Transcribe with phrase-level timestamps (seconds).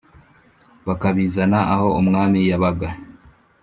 [0.87, 2.89] bakabizana aho umwami yabaga